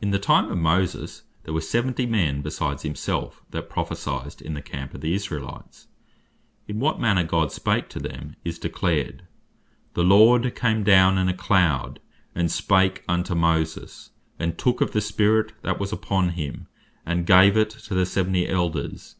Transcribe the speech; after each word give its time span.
In 0.00 0.10
the 0.10 0.18
time 0.18 0.50
of 0.50 0.56
Moses, 0.56 1.24
there 1.42 1.52
were 1.52 1.60
seventy 1.60 2.06
men 2.06 2.40
besides 2.40 2.82
himself, 2.82 3.42
that 3.50 3.68
Prophecyed 3.68 4.40
in 4.40 4.54
the 4.54 4.62
Campe 4.62 4.94
of 4.94 5.02
the 5.02 5.12
Israelites. 5.12 5.86
In 6.66 6.80
what 6.80 6.98
manner 6.98 7.24
God 7.24 7.52
spake 7.52 7.90
to 7.90 7.98
them, 7.98 8.36
is 8.42 8.58
declared 8.58 9.18
in 9.20 9.20
the 9.20 9.20
11 9.20 9.24
of 9.26 9.26
Numbers, 9.26 9.74
verse 9.74 9.90
25. 9.90 9.94
"The 9.94 10.14
Lord 10.14 10.54
came 10.76 10.82
down 10.84 11.18
in 11.18 11.28
a 11.28 11.36
cloud, 11.36 12.00
and 12.34 12.50
spake 12.50 13.04
unto 13.06 13.34
Moses, 13.34 14.12
and 14.38 14.56
took 14.56 14.80
of 14.80 14.92
the 14.92 15.02
Spirit 15.02 15.52
that 15.60 15.78
was 15.78 15.92
upon 15.92 16.30
him, 16.30 16.66
and 17.04 17.26
gave 17.26 17.58
it 17.58 17.68
to 17.68 17.92
the 17.94 18.06
seventy 18.06 18.48
Elders. 18.48 19.12